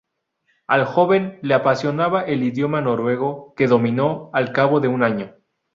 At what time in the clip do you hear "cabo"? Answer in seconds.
4.51-4.79